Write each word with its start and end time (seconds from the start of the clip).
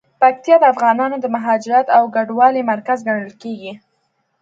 پکتیکا 0.21 0.57
د 0.61 0.63
افغانانو 0.73 1.15
د 1.19 1.25
مهاجرت 1.35 1.87
او 1.97 2.03
کډوالۍ 2.15 2.61
مرکز 2.71 2.99
ګڼل 3.07 3.31
کیږي. 3.41 3.73